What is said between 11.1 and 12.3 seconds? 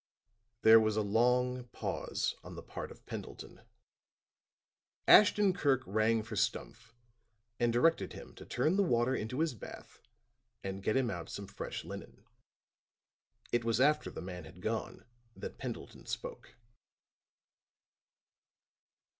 out some fresh linen.